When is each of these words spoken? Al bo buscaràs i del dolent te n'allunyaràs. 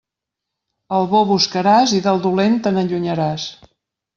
Al 0.99 1.03
bo 1.11 1.21
buscaràs 1.33 1.93
i 1.99 2.01
del 2.07 2.25
dolent 2.27 2.59
te 2.65 2.73
n'allunyaràs. 2.79 3.47